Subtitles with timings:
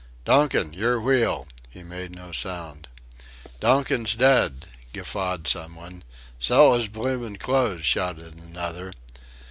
[0.25, 2.87] "Donkin, your wheel." He made no sound.
[3.59, 6.03] "Donkin's dead," guffawed some one,
[6.39, 8.93] "Sell 'is bloomin' clothes," shouted another.